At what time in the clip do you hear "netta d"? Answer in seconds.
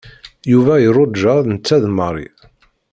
1.49-1.85